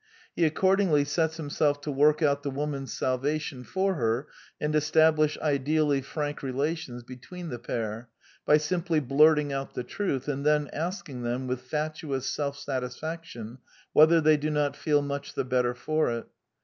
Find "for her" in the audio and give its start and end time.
3.63-4.25